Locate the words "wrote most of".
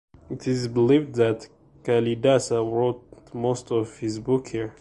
2.59-3.99